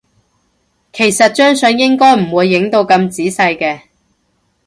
[0.91, 3.81] 其實張相應該唔會影到咁仔細嘅